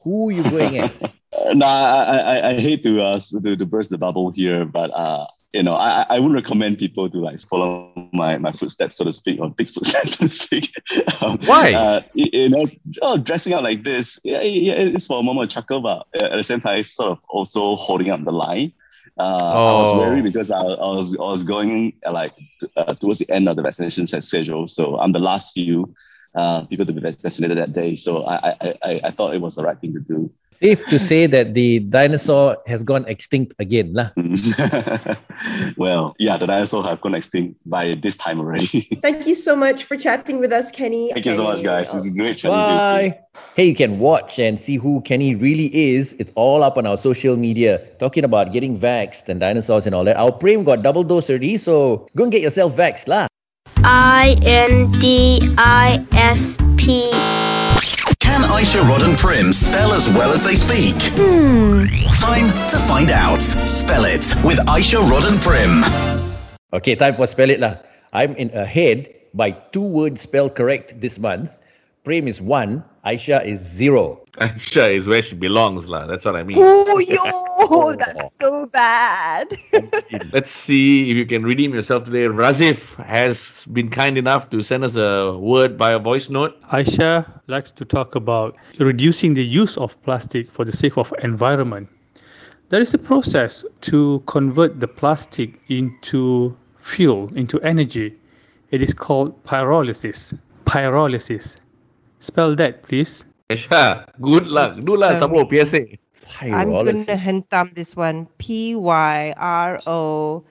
Who 0.02 0.28
are 0.28 0.32
you 0.32 0.42
going 0.44 0.78
as? 0.78 1.18
Uh, 1.32 1.54
no, 1.54 1.64
I, 1.64 2.02
I, 2.02 2.16
I- 2.36 2.48
I 2.50 2.60
hate 2.60 2.82
to, 2.82 3.02
uh, 3.02 3.18
to 3.42 3.56
to 3.56 3.64
burst 3.64 3.88
the 3.88 3.96
bubble 3.96 4.30
here, 4.30 4.66
but 4.66 4.90
uh, 4.90 5.26
you 5.54 5.62
know, 5.62 5.74
I, 5.74 6.02
I 6.02 6.06
I 6.16 6.18
wouldn't 6.20 6.34
recommend 6.34 6.76
people 6.76 7.08
to 7.08 7.18
like 7.18 7.40
follow 7.48 7.90
my, 8.12 8.36
my 8.36 8.52
footsteps, 8.52 8.96
so 8.96 9.04
to 9.04 9.12
speak, 9.14 9.40
or 9.40 9.48
big 9.48 9.70
footsteps, 9.74 10.18
so 10.18 10.26
to 10.26 10.30
speak. 10.30 10.70
Um, 11.22 11.38
Why? 11.46 11.72
Uh, 11.72 12.00
you, 12.12 12.26
you 12.32 12.48
know, 12.50 12.66
oh, 13.00 13.16
dressing 13.16 13.54
up 13.54 13.62
like 13.62 13.82
this, 13.82 14.18
yeah, 14.24 14.42
yeah, 14.42 14.74
it's 14.74 15.06
for 15.06 15.20
a 15.20 15.22
moment 15.22 15.48
of 15.50 15.54
chuckle, 15.54 15.80
but 15.80 16.06
at 16.14 16.36
the 16.36 16.44
same 16.44 16.60
time, 16.60 16.80
it's 16.80 16.94
sort 16.94 17.12
of 17.12 17.20
also 17.30 17.76
holding 17.76 18.10
up 18.10 18.22
the 18.24 18.32
line. 18.32 18.72
Uh, 19.18 19.22
I 19.64 19.72
was 19.72 19.90
Oh. 19.90 19.98
worried 19.98 20.24
because 20.24 20.50
I, 20.50 20.60
I 20.60 20.88
was 21.00 21.16
I 21.16 21.22
was 21.34 21.44
going 21.44 21.94
uh, 22.06 22.12
like 22.12 22.34
uh, 22.76 22.92
towards 22.94 23.20
the 23.20 23.30
end 23.30 23.48
of 23.48 23.56
the 23.56 23.62
vaccination 23.62 24.06
schedule, 24.06 24.68
so 24.68 24.98
I'm 24.98 25.12
the 25.12 25.18
last 25.18 25.54
few 25.54 25.94
uh, 26.34 26.64
people 26.66 26.86
to 26.86 26.92
be 26.92 27.00
vaccinated 27.00 27.58
that 27.58 27.72
day. 27.72 27.96
So 27.96 28.24
I, 28.24 28.36
I, 28.48 28.74
I, 28.82 29.00
I 29.04 29.10
thought 29.10 29.34
it 29.34 29.40
was 29.40 29.56
the 29.56 29.62
right 29.62 29.78
thing 29.78 29.92
to 29.94 30.00
do. 30.00 30.30
Safe 30.62 30.86
to 30.86 30.98
say 31.00 31.26
that 31.26 31.54
the 31.54 31.80
dinosaur 31.80 32.56
has 32.68 32.84
gone 32.84 33.04
extinct 33.08 33.52
again, 33.58 33.94
lah. 33.94 34.14
well, 35.76 36.14
yeah, 36.20 36.36
the 36.36 36.46
dinosaurs 36.46 36.86
have 36.86 37.00
gone 37.00 37.16
extinct 37.16 37.58
by 37.66 37.98
this 38.00 38.16
time 38.16 38.38
already. 38.38 38.86
Thank 39.02 39.26
you 39.26 39.34
so 39.34 39.56
much 39.56 39.82
for 39.82 39.96
chatting 39.96 40.38
with 40.38 40.52
us, 40.52 40.70
Kenny. 40.70 41.10
Thank 41.12 41.26
you 41.26 41.34
so 41.34 41.42
much, 41.42 41.64
guys. 41.64 41.92
It's 41.92 42.08
great 42.14 42.38
chatting. 42.38 42.54
Bye. 42.54 43.18
Hey, 43.56 43.66
you 43.66 43.74
can 43.74 43.98
watch 43.98 44.38
and 44.38 44.60
see 44.60 44.76
who 44.76 45.00
Kenny 45.00 45.34
really 45.34 45.66
is. 45.74 46.12
It's 46.20 46.30
all 46.36 46.62
up 46.62 46.76
on 46.78 46.86
our 46.86 46.96
social 46.96 47.34
media, 47.34 47.82
talking 47.98 48.22
about 48.22 48.52
getting 48.52 48.78
vaxxed 48.78 49.28
and 49.28 49.40
dinosaurs 49.40 49.86
and 49.86 49.96
all 49.96 50.04
that. 50.04 50.16
Our 50.16 50.30
Prem 50.30 50.62
got 50.62 50.84
double 50.84 51.02
dose 51.02 51.28
already, 51.28 51.58
so 51.58 52.06
go 52.14 52.22
and 52.22 52.30
get 52.30 52.40
yourself 52.40 52.76
vaxxed, 52.76 53.08
lah. 53.08 53.26
I 53.84 54.38
N 54.42 54.90
D 55.00 55.40
I 55.58 56.06
S 56.12 56.56
P. 56.76 57.10
Can 58.20 58.42
Aisha, 58.46 58.80
Rod, 58.86 59.02
and 59.02 59.18
Prem 59.18 59.52
spell 59.52 59.92
as 59.92 60.08
well 60.14 60.32
as 60.32 60.44
they 60.44 60.54
speak? 60.54 60.94
Hmm. 61.18 61.84
Time 62.14 62.46
to 62.70 62.78
find 62.86 63.10
out. 63.10 63.42
Spell 63.42 64.04
it 64.04 64.22
with 64.44 64.58
Aisha, 64.70 65.02
Rod, 65.02 65.24
and 65.24 65.40
Prem. 65.42 65.82
Okay, 66.72 66.94
time 66.94 67.16
for 67.16 67.26
spell 67.26 67.50
it 67.50 67.58
lah. 67.58 67.76
I'm 68.12 68.36
in 68.36 68.54
ahead 68.54 69.12
by 69.34 69.50
two 69.50 69.82
words 69.82 70.20
spelled 70.20 70.54
correct 70.54 71.00
this 71.00 71.18
month. 71.18 71.50
Prem 72.04 72.28
is 72.28 72.40
one, 72.40 72.84
Aisha 73.04 73.44
is 73.44 73.60
zero. 73.60 74.20
Aisha 74.38 74.94
is 74.94 75.08
where 75.08 75.22
she 75.22 75.34
belongs, 75.34 75.88
lah. 75.88 76.06
That's 76.06 76.24
what 76.24 76.36
I 76.36 76.44
mean. 76.44 76.56
Oh, 76.84 76.98
yo, 76.98 77.94
that's 77.96 78.36
so 78.38 78.66
bad. 78.66 79.56
Let's 80.32 80.50
see 80.50 81.10
if 81.10 81.16
you 81.16 81.26
can 81.26 81.42
redeem 81.42 81.72
yourself 81.74 82.04
today. 82.04 82.26
Razif 82.26 82.96
has 83.02 83.66
been 83.72 83.88
kind 83.88 84.18
enough 84.18 84.50
to 84.50 84.62
send 84.62 84.84
us 84.84 84.96
a 84.96 85.36
word 85.38 85.78
by 85.78 85.92
a 85.92 85.98
voice 85.98 86.28
note. 86.28 86.60
Aisha 86.70 87.40
likes 87.46 87.72
to 87.72 87.84
talk 87.84 88.14
about 88.14 88.56
reducing 88.78 89.34
the 89.34 89.44
use 89.44 89.76
of 89.78 90.00
plastic 90.02 90.50
for 90.50 90.64
the 90.64 90.72
sake 90.72 90.96
of 90.96 91.12
environment. 91.22 91.88
There 92.68 92.80
is 92.80 92.94
a 92.94 92.98
process 92.98 93.64
to 93.82 94.22
convert 94.26 94.80
the 94.80 94.88
plastic 94.88 95.60
into 95.68 96.56
fuel, 96.80 97.30
into 97.34 97.60
energy. 97.60 98.14
It 98.70 98.82
is 98.82 98.94
called 98.94 99.42
pyrolysis. 99.44 100.38
Pyrolysis. 100.66 101.56
Spell 102.22 102.54
that, 102.54 102.86
please. 102.86 103.26
Aisha, 103.50 104.06
good 104.22 104.46
luck. 104.46 104.78
Do 104.78 104.94
lah, 104.94 105.18
So- 105.18 105.26
sabo 105.26 105.42
PSA. 105.42 105.98
I'm 106.38 106.70
gonna 106.70 107.18
hentam 107.18 107.74
this 107.74 107.98
one. 107.98 108.30
P 108.38 108.78
Y 108.78 109.34
R 109.36 109.82
O 109.90 110.44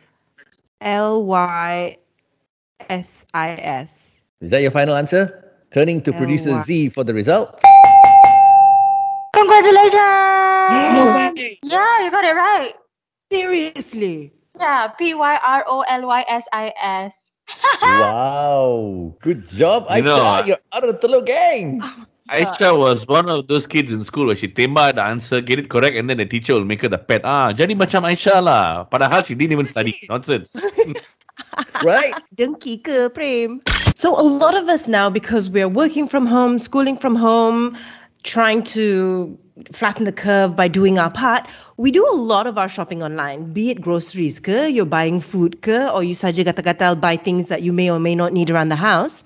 L 0.83 1.23
Y 1.25 1.95
S 2.91 3.25
I 3.33 3.55
S. 3.55 4.19
Is 4.43 4.51
that 4.51 4.61
your 4.61 4.75
final 4.75 4.99
answer? 4.99 5.31
Turning 5.71 6.03
to 6.03 6.11
producer 6.11 6.59
Z 6.67 6.91
for 6.91 7.07
the 7.07 7.15
result. 7.15 7.55
Congratulations! 9.31 10.91
No 10.91 11.03
way. 11.15 11.55
Yeah, 11.63 12.03
you 12.03 12.11
got 12.11 12.27
it 12.27 12.35
right. 12.35 12.75
Seriously. 13.31 14.35
Yeah, 14.59 14.91
P 14.99 15.15
Y 15.15 15.35
R 15.39 15.63
O 15.71 15.81
L 15.87 16.03
Y 16.05 16.21
S 16.27 16.45
I 16.51 16.75
S. 16.75 17.39
wow. 17.81 19.15
Good 19.21 19.47
job, 19.49 19.87
You 19.89 20.03
Aisha. 20.03 20.05
know, 20.05 20.21
uh, 20.21 20.43
You're 20.45 20.61
out 20.73 20.83
of 20.83 20.99
the 20.99 21.07
Teluk 21.07 21.25
gang. 21.25 21.81
Aisha 22.29 22.77
was 22.77 23.07
one 23.07 23.29
of 23.29 23.47
those 23.47 23.67
kids 23.67 23.91
in 23.91 24.03
school 24.03 24.27
where 24.27 24.35
she 24.35 24.47
tembak 24.47 24.95
the 24.95 25.03
answer, 25.03 25.41
get 25.41 25.59
it 25.59 25.69
correct, 25.69 25.95
and 25.97 26.09
then 26.09 26.17
the 26.17 26.25
teacher 26.25 26.53
will 26.53 26.65
make 26.65 26.81
her 26.81 26.87
the 26.89 26.97
pet. 26.97 27.21
Ah, 27.25 27.51
jadi 27.51 27.75
macam 27.75 28.07
Aisha 28.07 28.41
lah. 28.41 28.85
Padahal 28.85 29.23
she 29.23 29.35
didn't 29.35 29.51
even 29.53 29.65
study. 29.65 29.99
Nonsense. 30.09 30.49
right? 31.83 32.15
Dengki 32.35 32.79
ke, 32.83 33.11
Prem? 33.13 33.61
So 33.95 34.15
a 34.19 34.23
lot 34.23 34.55
of 34.55 34.69
us 34.69 34.87
now, 34.87 35.09
because 35.09 35.49
we're 35.49 35.69
working 35.69 36.07
from 36.07 36.25
home, 36.25 36.59
schooling 36.59 36.97
from 36.97 37.15
home, 37.15 37.75
trying 38.23 38.63
to 38.63 39.37
flatten 39.71 40.05
the 40.05 40.11
curve 40.11 40.55
by 40.55 40.67
doing 40.67 40.97
our 40.99 41.11
part, 41.11 41.47
we 41.77 41.91
do 41.91 42.07
a 42.09 42.15
lot 42.15 42.47
of 42.47 42.57
our 42.57 42.69
shopping 42.69 43.03
online, 43.03 43.53
be 43.53 43.69
it 43.69 43.81
groceries 43.81 44.39
ke, 44.39 44.69
you're 44.69 44.85
buying 44.85 45.21
food 45.21 45.61
ke, 45.61 45.91
or 45.93 46.03
you 46.03 46.15
saja 46.15 46.45
kata-kata 46.45 46.95
buy 46.95 47.17
things 47.17 47.49
that 47.49 47.61
you 47.61 47.73
may 47.73 47.89
or 47.91 47.99
may 47.99 48.15
not 48.15 48.33
need 48.33 48.49
around 48.49 48.69
the 48.69 48.75
house. 48.75 49.23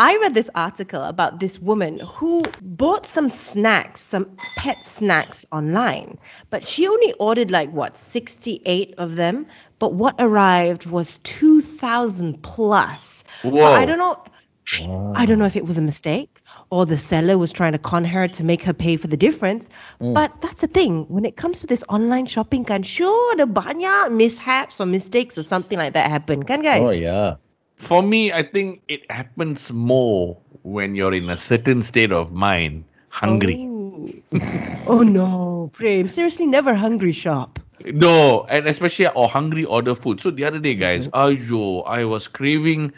I 0.00 0.18
read 0.18 0.32
this 0.32 0.48
article 0.54 1.02
about 1.02 1.40
this 1.40 1.58
woman 1.58 1.98
who 1.98 2.44
bought 2.62 3.04
some 3.04 3.30
snacks, 3.30 4.00
some 4.00 4.36
pet 4.56 4.86
snacks 4.86 5.44
online, 5.50 6.18
but 6.50 6.68
she 6.68 6.86
only 6.86 7.14
ordered 7.14 7.50
like 7.50 7.72
what, 7.72 7.96
68 7.96 8.94
of 8.98 9.16
them, 9.16 9.46
but 9.80 9.92
what 9.92 10.14
arrived 10.20 10.86
was 10.86 11.18
2,000 11.18 12.40
plus. 12.40 13.24
So 13.42 13.50
Whoa. 13.50 13.72
I 13.72 13.86
don't 13.86 13.98
know. 13.98 14.22
I 14.72 15.24
don't 15.26 15.38
know 15.38 15.46
if 15.46 15.56
oh. 15.56 15.58
it 15.58 15.66
was 15.66 15.78
a 15.78 15.82
mistake 15.82 16.42
or 16.70 16.84
the 16.84 16.98
seller 16.98 17.38
was 17.38 17.52
trying 17.52 17.72
to 17.72 17.78
con 17.78 18.04
her 18.04 18.28
to 18.28 18.44
make 18.44 18.62
her 18.62 18.74
pay 18.74 18.96
for 18.96 19.06
the 19.06 19.16
difference. 19.16 19.68
Mm. 20.00 20.14
But 20.14 20.42
that's 20.42 20.60
the 20.60 20.66
thing. 20.66 21.06
When 21.08 21.24
it 21.24 21.36
comes 21.36 21.60
to 21.60 21.66
this 21.66 21.84
online 21.88 22.26
shopping, 22.26 22.64
kan 22.64 22.82
sure 22.82 23.36
the 23.36 23.46
banyak 23.46 24.12
mishaps 24.12 24.80
or 24.80 24.86
mistakes 24.86 25.38
or 25.38 25.42
something 25.42 25.78
like 25.78 25.94
that 25.94 26.10
happen, 26.10 26.42
can 26.42 26.62
guys? 26.62 26.82
Oh, 26.82 26.90
yeah. 26.90 27.36
For 27.76 28.02
me, 28.02 28.32
I 28.32 28.42
think 28.42 28.82
it 28.88 29.10
happens 29.10 29.72
more 29.72 30.36
when 30.62 30.94
you're 30.94 31.14
in 31.14 31.30
a 31.30 31.36
certain 31.36 31.80
state 31.82 32.12
of 32.12 32.32
mind, 32.32 32.84
hungry. 33.08 33.68
Oh. 33.70 34.08
oh 34.86 35.02
no, 35.02 35.70
Prem. 35.72 36.08
Seriously, 36.08 36.46
never 36.46 36.74
hungry 36.74 37.12
shop. 37.12 37.58
No, 37.84 38.44
and 38.48 38.66
especially 38.66 39.06
or 39.06 39.28
hungry 39.28 39.64
order 39.64 39.94
food. 39.94 40.20
So 40.20 40.30
the 40.30 40.44
other 40.44 40.58
day, 40.58 40.74
guys, 40.74 41.08
mm-hmm. 41.08 41.16
ayo, 41.16 41.84
I 41.86 42.04
was 42.04 42.26
craving 42.26 42.92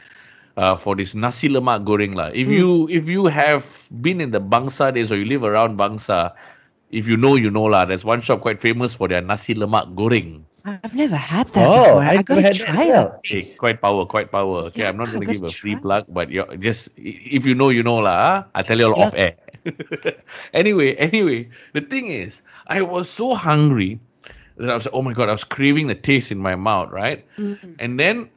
uh, 0.61 0.77
for 0.77 0.93
this 0.93 1.17
nasi 1.17 1.49
lemak 1.49 1.89
goreng 1.89 2.13
lah. 2.13 2.29
If 2.37 2.53
you 2.53 2.85
if 2.93 3.09
you 3.09 3.33
have 3.33 3.65
been 3.89 4.21
in 4.21 4.29
the 4.37 4.45
Bangsar 4.45 4.93
days 4.93 5.09
or 5.09 5.17
you 5.17 5.25
live 5.25 5.41
around 5.49 5.81
Bangsar, 5.81 6.37
if 6.93 7.09
you 7.09 7.17
know, 7.17 7.41
you 7.41 7.49
know 7.49 7.65
lah. 7.65 7.89
There's 7.89 8.05
one 8.05 8.21
shop 8.21 8.45
quite 8.45 8.61
famous 8.61 8.93
for 8.93 9.09
their 9.09 9.25
nasi 9.25 9.57
lemak 9.57 9.97
goreng. 9.97 10.45
I've 10.69 10.93
never 10.93 11.17
had 11.17 11.49
that 11.57 11.65
Oh, 11.65 11.97
before. 11.97 12.05
I 12.05 12.21
I, 12.21 12.23
gotta 12.23 12.45
never 12.45 12.53
had 12.53 12.59
that 12.61 12.77
try 12.77 12.85
it. 12.85 12.93
well. 12.93 13.21
Hey, 13.25 13.57
quite 13.57 13.81
power, 13.81 14.05
quite 14.05 14.29
power. 14.29 14.69
Okay, 14.69 14.85
I'm 14.85 15.01
not 15.01 15.09
gonna 15.09 15.25
I 15.25 15.33
give 15.33 15.41
a 15.43 15.49
free 15.49 15.77
plug, 15.81 16.05
but 16.13 16.29
you're 16.29 16.53
just 16.61 16.93
if 17.01 17.47
you 17.49 17.55
know, 17.57 17.71
you 17.73 17.81
know 17.83 17.97
lah. 18.05 18.45
I 18.53 18.61
tell 18.61 18.77
you 18.77 18.93
all 18.93 19.01
Yeah. 19.01 19.09
off 19.09 19.17
air. 19.17 19.41
anyway, 20.53 20.93
anyway, 21.01 21.49
the 21.73 21.81
thing 21.81 22.09
is, 22.09 22.43
I 22.67 22.83
was 22.83 23.09
so 23.09 23.33
hungry 23.35 24.01
that 24.61 24.69
I 24.69 24.75
was 24.75 24.85
like, 24.85 24.93
oh 24.95 25.01
my 25.01 25.13
god, 25.17 25.29
I 25.29 25.33
was 25.33 25.45
craving 25.45 25.89
the 25.89 25.97
taste 25.97 26.33
in 26.33 26.39
my 26.39 26.57
mouth, 26.57 26.93
right? 26.93 27.25
And 27.81 27.97
then 27.99 28.29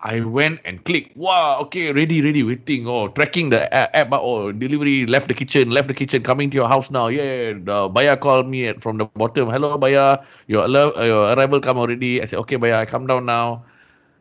I 0.00 0.20
went 0.20 0.60
and 0.64 0.84
clicked. 0.84 1.16
Wow, 1.16 1.60
okay, 1.64 1.92
ready, 1.92 2.20
ready, 2.20 2.42
waiting. 2.42 2.86
Oh, 2.86 3.08
tracking 3.08 3.48
the 3.48 3.64
a- 3.72 3.96
app. 3.96 4.12
Oh, 4.12 4.52
delivery 4.52 5.06
left 5.06 5.28
the 5.28 5.34
kitchen, 5.34 5.70
left 5.70 5.88
the 5.88 5.94
kitchen, 5.94 6.22
coming 6.22 6.50
to 6.50 6.56
your 6.56 6.68
house 6.68 6.90
now. 6.90 7.08
Yeah, 7.08 7.56
the 7.56 7.88
buyer 7.88 8.16
called 8.16 8.46
me 8.46 8.68
at, 8.68 8.82
from 8.82 8.98
the 8.98 9.06
bottom. 9.16 9.48
Hello, 9.48 9.78
buyer, 9.78 10.20
your, 10.46 10.64
uh, 10.68 11.04
your 11.04 11.32
arrival 11.32 11.60
come 11.60 11.78
already. 11.78 12.20
I 12.20 12.26
said, 12.26 12.38
okay, 12.44 12.56
buyer, 12.56 12.76
I 12.76 12.84
come 12.84 13.06
down 13.06 13.24
now. 13.24 13.64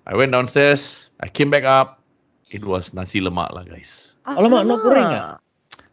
I 0.08 0.16
went 0.16 0.32
downstairs. 0.32 1.10
I 1.20 1.28
came 1.28 1.50
back 1.50 1.64
up. 1.64 2.00
It 2.48 2.64
was 2.64 2.94
nasi 2.94 3.20
lemak 3.20 3.52
lah, 3.52 3.68
guys. 3.68 4.16
Alamak, 4.24 4.64
not 4.64 4.80
goreng 4.88 5.12
ah? 5.12 5.43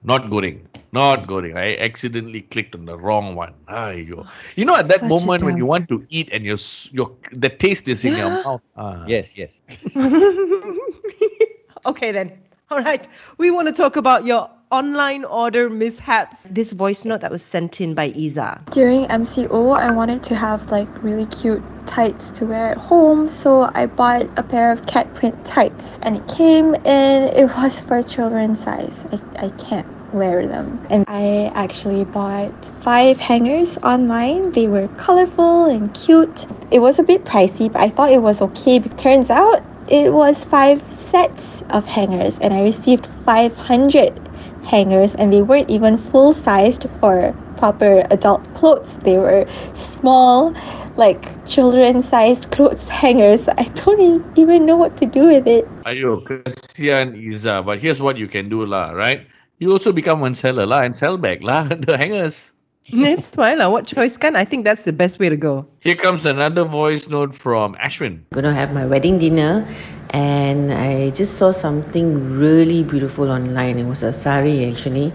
Not 0.03 0.31
Goreng, 0.31 0.61
Not 0.93 1.27
Goreng. 1.27 1.57
I 1.57 1.77
accidentally 1.77 2.41
clicked 2.41 2.75
on 2.75 2.85
the 2.87 2.97
wrong 2.97 3.35
one. 3.35 3.53
Aiyo. 3.69 4.27
You 4.57 4.65
know, 4.65 4.77
at 4.77 4.87
that 4.89 5.01
Such 5.01 5.09
moment 5.09 5.43
when 5.43 5.57
you 5.59 5.67
want 5.67 5.89
to 5.91 6.05
eat 6.09 6.31
and 6.33 6.45
your 6.45 6.55
s- 6.55 6.89
your 6.93 7.13
the 7.33 7.49
taste 7.51 7.87
is 7.89 8.05
in 8.05 8.17
your 8.17 8.29
Yeah. 8.29 8.43
mouth. 8.43 8.63
Ah. 8.77 9.05
Yes, 9.07 9.33
yes. 9.37 9.51
okay 11.87 12.13
then. 12.13 12.33
All 12.71 12.81
right. 12.81 13.07
We 13.39 13.51
want 13.51 13.69
to 13.69 13.73
talk 13.75 13.97
about 13.97 14.25
your 14.25 14.49
online 14.71 15.25
order 15.25 15.69
mishaps. 15.69 16.47
This 16.51 16.73
voice 16.73 17.05
note 17.05 17.23
that 17.23 17.31
was 17.31 17.43
sent 17.43 17.81
in 17.81 17.95
by 17.95 18.13
Isa. 18.15 18.63
During 18.71 19.07
MCO, 19.07 19.77
I 19.77 19.91
wanted 19.91 20.23
to 20.25 20.35
have 20.35 20.71
like 20.71 20.89
really 21.03 21.27
cute 21.27 21.63
tights 21.87 22.31
to 22.31 22.47
wear 22.47 22.69
at 22.69 22.77
home, 22.77 23.29
so 23.29 23.69
I 23.75 23.87
bought 23.87 24.29
a 24.37 24.43
pair 24.43 24.71
of 24.71 24.87
cat 24.87 25.13
print 25.15 25.45
tights, 25.45 25.99
and 26.03 26.17
it 26.17 26.27
came 26.29 26.75
in. 26.75 27.23
It 27.35 27.47
was 27.57 27.81
for 27.81 28.03
children's 28.03 28.63
size. 28.63 28.97
I, 29.13 29.21
I 29.47 29.49
can't 29.51 29.87
wear 30.13 30.47
them, 30.47 30.79
and 30.89 31.05
I 31.09 31.51
actually 31.55 32.05
bought 32.05 32.55
five 32.81 33.19
hangers 33.19 33.77
online. 33.83 34.53
They 34.53 34.69
were 34.69 34.87
colorful 34.89 35.67
and 35.67 35.93
cute. 35.93 36.47
It 36.71 36.79
was 36.79 37.01
a 37.01 37.03
bit 37.03 37.25
pricey, 37.25 37.73
but 37.73 37.83
I 37.83 37.91
thought 37.91 38.13
it 38.13 38.23
was 38.23 38.41
okay. 38.41 38.79
But 38.79 38.97
turns 38.97 39.31
out 39.31 39.65
it 39.89 40.13
was 40.13 40.45
five 40.45 40.81
sets 41.11 41.63
of 41.71 41.85
hangers, 41.87 42.39
and 42.39 42.55
I 42.55 42.63
received 42.63 43.07
500 43.07 44.30
hangers 44.65 45.15
and 45.15 45.33
they 45.33 45.43
weren't 45.43 45.71
even 45.71 45.99
full 45.99 46.33
sized 46.33 46.87
for 47.01 47.35
proper 47.57 48.05
adult 48.11 48.43
clothes. 48.55 48.89
They 49.05 49.19
were 49.19 49.47
small, 49.75 50.55
like 50.97 51.29
children 51.47 52.03
sized 52.03 52.51
clothes 52.51 52.89
hangers. 52.89 53.49
I 53.49 53.65
don't 53.65 54.25
even 54.37 54.67
know 54.67 54.77
what 54.77 54.97
to 54.99 55.07
do 55.07 55.27
with 55.27 55.47
it. 55.47 55.69
Ayo, 55.85 56.25
kesian 56.25 57.17
Iza. 57.17 57.63
But 57.65 57.81
here's 57.81 58.01
what 58.01 58.17
you 58.17 58.29
can 58.29 58.49
do 58.49 58.65
lah, 58.65 58.91
right? 58.91 59.27
You 59.59 59.73
also 59.73 59.93
become 59.93 60.21
one 60.21 60.35
seller 60.35 60.67
lah 60.67 60.83
and 60.83 60.95
sell 60.97 61.17
back 61.17 61.43
lah 61.43 61.69
the 61.89 61.97
hangers. 61.97 62.53
It's 62.93 63.35
fine. 63.35 63.59
lah. 63.59 63.71
What 63.71 63.87
choice 63.87 64.17
can? 64.17 64.35
I 64.37 64.45
think 64.45 64.65
that's 64.65 64.85
the 64.85 64.93
best 64.93 65.19
way 65.19 65.29
to 65.29 65.37
go. 65.37 65.67
Here 65.81 65.95
comes 65.95 66.27
another 66.27 66.65
voice 66.65 67.09
note 67.09 67.35
from 67.35 67.75
Ashwin. 67.77 68.27
gonna 68.33 68.53
have 68.53 68.73
my 68.73 68.87
wedding 68.87 69.19
dinner 69.19 69.67
and 70.11 70.73
I 70.73 71.11
just 71.11 71.39
saw 71.39 71.51
something 71.51 72.39
really 72.39 72.83
beautiful 72.83 73.31
online. 73.31 73.79
It 73.79 73.87
was 73.87 74.03
a 74.03 74.13
sari 74.13 74.67
actually. 74.67 75.13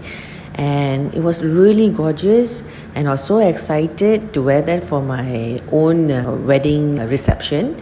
And 0.54 1.12
it 1.14 1.20
was 1.20 1.44
really 1.44 1.90
gorgeous 1.90 2.64
and 2.94 3.08
I 3.08 3.12
was 3.12 3.24
so 3.24 3.38
excited 3.38 4.32
to 4.32 4.40
wear 4.42 4.62
that 4.62 4.82
for 4.84 5.02
my 5.02 5.60
own 5.70 6.10
uh, 6.10 6.32
wedding 6.32 6.96
reception. 6.96 7.76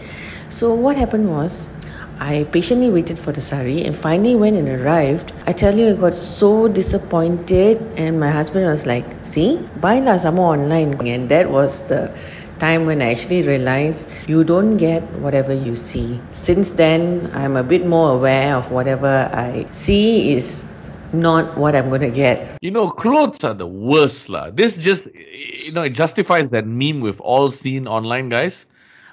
So 0.49 0.73
what 0.73 0.97
happened 0.97 1.29
was 1.29 1.67
I 2.19 2.45
patiently 2.51 2.89
waited 2.89 3.19
for 3.19 3.31
the 3.31 3.41
sari 3.41 3.83
and 3.83 3.95
finally 3.95 4.35
when 4.35 4.55
it 4.55 4.67
arrived, 4.69 5.33
I 5.45 5.53
tell 5.53 5.77
you 5.77 5.89
I 5.89 5.93
got 5.93 6.15
so 6.15 6.67
disappointed 6.67 7.81
and 7.97 8.19
my 8.19 8.29
husband 8.29 8.65
was 8.65 8.85
like, 8.85 9.05
see, 9.23 9.57
buy 9.81 9.99
lah 9.99 10.17
some 10.17 10.35
more 10.35 10.53
online 10.53 10.95
and 11.07 11.29
that 11.29 11.51
was 11.51 11.81
the 11.87 12.11
time 12.59 12.85
when 12.85 13.01
I 13.01 13.11
actually 13.11 13.43
realized 13.43 14.07
you 14.27 14.43
don't 14.43 14.77
get 14.77 15.03
whatever 15.19 15.53
you 15.53 15.75
see. 15.75 16.19
Since 16.31 16.71
then, 16.71 17.31
I'm 17.33 17.57
a 17.57 17.63
bit 17.63 17.85
more 17.85 18.15
aware 18.15 18.55
of 18.55 18.71
whatever 18.71 19.29
I 19.33 19.67
see 19.71 20.33
is 20.33 20.63
not 21.13 21.57
what 21.57 21.75
I'm 21.75 21.89
going 21.89 22.01
to 22.01 22.11
get. 22.11 22.57
You 22.61 22.71
know, 22.71 22.89
clothes 22.89 23.43
are 23.43 23.53
the 23.53 23.67
worst 23.67 24.29
lah. 24.29 24.51
This 24.51 24.77
just, 24.77 25.07
you 25.13 25.71
know, 25.71 25.83
it 25.83 25.93
justifies 25.93 26.49
that 26.49 26.65
meme 26.65 27.01
we've 27.01 27.21
all 27.21 27.51
seen 27.51 27.87
online, 27.87 28.29
guys. 28.29 28.65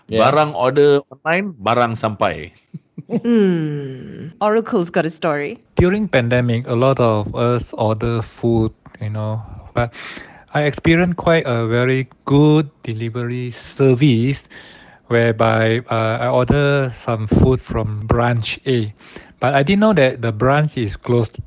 Yeah. 0.08 0.30
Barang 0.30 0.54
order 0.54 1.00
online, 1.10 1.54
barang 1.54 1.94
sampai. 1.98 2.52
Hmm. 3.08 4.28
Oracle's 4.40 4.90
got 4.90 5.04
a 5.06 5.10
story. 5.10 5.58
during 5.76 6.08
pandemic 6.08 6.66
a 6.66 6.74
lot 6.74 6.98
of 7.00 7.34
us 7.34 7.72
order 7.74 8.22
food 8.22 8.72
you 9.00 9.08
know 9.10 9.40
but 9.74 9.92
i 10.54 10.62
experienced 10.62 11.16
quite 11.16 11.44
a 11.46 11.66
very 11.66 12.08
good 12.24 12.68
delivery 12.82 13.50
service 13.50 14.48
whereby 15.08 15.78
uh, 15.90 16.18
i 16.20 16.28
order 16.28 16.92
some 16.94 17.26
food 17.26 17.60
from 17.60 18.06
branch 18.06 18.58
a 18.66 18.92
but 19.40 19.54
i 19.54 19.62
didn't 19.62 19.80
know 19.80 19.92
that 19.94 20.20
the 20.22 20.32
branch 20.32 20.76
is 20.76 20.96
closed 20.96 21.38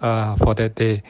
uh, 0.00 0.36
for 0.36 0.54
that 0.54 0.74
day 0.76 1.02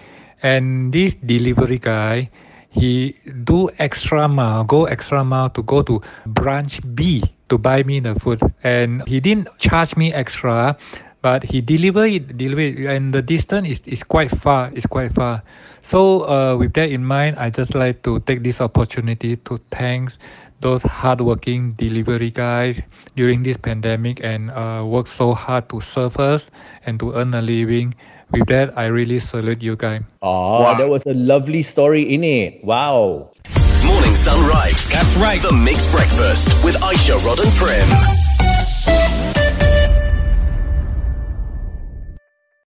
and 0.42 0.92
this 0.92 1.14
delivery 1.16 1.78
guy 1.78 2.28
he 2.71 3.17
do 3.45 3.69
extra 3.79 4.29
mile 4.29 4.65
go 4.65 4.85
extra 4.87 5.25
mile 5.25 5.50
to 5.50 5.62
go 5.62 5.83
to 5.83 6.00
branch 6.27 6.81
b 6.95 7.23
to 7.49 7.59
buy 7.59 7.83
me 7.83 8.00
the 8.00 8.15
food. 8.19 8.41
And 8.62 9.07
he 9.09 9.21
didn't 9.21 9.49
charge 9.59 9.97
me 9.97 10.12
extra 10.12 10.77
but 11.23 11.45
he 11.45 11.61
deliver 11.61 12.07
it 12.07 12.41
it, 12.41 12.87
and 12.87 13.12
the 13.12 13.21
distance 13.23 13.69
is, 13.69 13.81
is 13.87 14.03
quite 14.03 14.31
far 14.31 14.71
it's 14.75 14.87
quite 14.87 15.12
far. 15.15 15.43
So 15.83 16.23
uh, 16.29 16.57
with 16.57 16.73
that 16.75 16.91
in 16.91 17.05
mind 17.05 17.37
i 17.39 17.50
just 17.50 17.75
like 17.75 18.03
to 18.05 18.21
take 18.21 18.43
this 18.43 18.61
opportunity 18.61 19.37
to 19.37 19.59
thanks 19.71 20.19
those 20.61 20.83
hardworking 20.83 21.73
delivery 21.73 22.31
guys 22.31 22.81
during 23.17 23.43
this 23.43 23.57
pandemic 23.57 24.21
and 24.23 24.50
uh, 24.50 24.85
work 24.87 25.07
so 25.07 25.33
hard 25.35 25.69
to 25.71 25.81
serve 25.81 26.17
us 26.19 26.50
and 26.87 26.99
to 27.00 27.12
earn 27.15 27.35
a 27.35 27.41
living 27.43 27.95
with 28.32 28.46
that 28.49 28.76
i 28.78 28.87
really 28.87 29.18
salute 29.18 29.62
you 29.62 29.76
guys 29.76 30.02
Oh, 30.22 30.28
ah, 30.28 30.62
wow. 30.62 30.78
that 30.78 30.88
was 30.88 31.04
a 31.06 31.14
lovely 31.14 31.62
story 31.62 32.02
in 32.02 32.22
it. 32.22 32.62
Wow. 32.62 33.32
Mornings 33.87 34.22
done 34.22 34.46
right. 34.46 34.76
That's 34.92 35.16
right. 35.16 35.40
The 35.40 35.50
MIX 35.52 35.90
Breakfast 35.90 36.62
with 36.62 36.76
Aisha, 36.82 37.16
Rod 37.25 37.40
and 37.40 37.50
Prem. 37.56 38.29